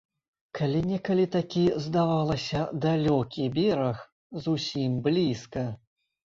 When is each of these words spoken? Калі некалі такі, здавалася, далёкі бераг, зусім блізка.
Калі 0.59 0.79
некалі 0.91 1.25
такі, 1.35 1.65
здавалася, 1.85 2.63
далёкі 2.87 3.47
бераг, 3.61 4.03
зусім 4.49 5.01
блізка. 5.09 5.63